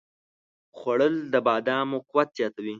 [0.77, 2.69] خوړل د بادامو قوت زیاتوي